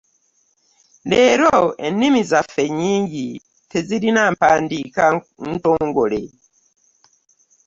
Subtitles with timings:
[1.09, 1.55] Leero
[1.87, 3.27] ennimi zaffe nnyingi
[3.71, 5.05] tezirina mpandiika
[5.49, 6.21] ntongole.